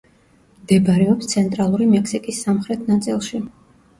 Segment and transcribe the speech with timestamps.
[0.61, 3.45] მდებარეობს ცენტრალური მექსიკის სამხრეთ ნაწილში.